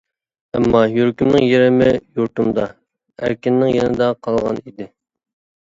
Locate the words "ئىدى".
4.67-4.93